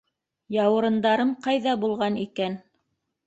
—Яурындарым 0.55 1.33
ҡайҙа 1.47 1.75
булған 1.83 2.17
икән? 2.23 2.57